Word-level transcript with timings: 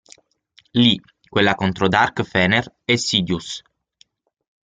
Lì 0.71 0.99
duella 1.21 1.53
contro 1.53 1.87
Dart 1.87 2.23
Fener 2.23 2.73
e 2.85 2.97
Sidious. 2.97 3.61